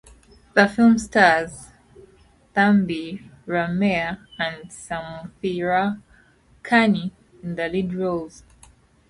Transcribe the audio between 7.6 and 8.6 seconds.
lead roles.